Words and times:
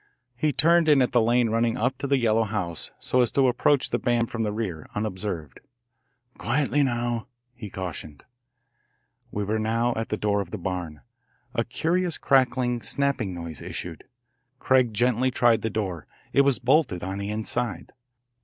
He 0.35 0.51
turned 0.51 0.89
in 0.89 0.99
at 1.03 1.11
the 1.11 1.21
lane 1.21 1.51
running 1.51 1.77
up 1.77 1.95
to 1.99 2.07
the 2.07 2.17
yellow 2.17 2.41
house, 2.43 2.89
so 2.99 3.21
as 3.21 3.31
to 3.33 3.47
approach 3.47 3.91
the 3.91 3.99
barn 3.99 4.25
from 4.25 4.41
the 4.41 4.51
rear, 4.51 4.87
unobserved. 4.95 5.59
"Quietly, 6.39 6.81
now," 6.81 7.27
he 7.53 7.69
cautioned. 7.69 8.23
We 9.29 9.43
were 9.43 9.59
now 9.59 9.93
at 9.95 10.09
the 10.09 10.17
door 10.17 10.41
of 10.41 10.49
the 10.49 10.57
barn. 10.57 11.01
A 11.53 11.63
curious 11.63 12.17
crackling, 12.17 12.81
snapping 12.81 13.35
noise 13.35 13.61
issued. 13.61 14.05
Craig 14.57 14.91
gently 14.91 15.29
tried 15.29 15.61
the 15.61 15.69
door. 15.69 16.07
It 16.33 16.41
was 16.41 16.57
bolted 16.57 17.03
on 17.03 17.19
the 17.19 17.29
inside. 17.29 17.91